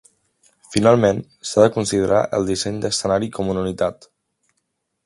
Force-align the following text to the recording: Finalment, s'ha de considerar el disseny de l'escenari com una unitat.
Finalment, 0.75 1.19
s'ha 1.49 1.65
de 1.65 1.69
considerar 1.75 2.23
el 2.39 2.49
disseny 2.51 2.81
de 2.87 2.91
l'escenari 2.93 3.31
com 3.39 3.55
una 3.55 3.65
unitat. 3.67 4.11